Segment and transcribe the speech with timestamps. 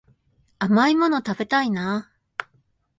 [0.57, 2.11] 甘いもの食べたいな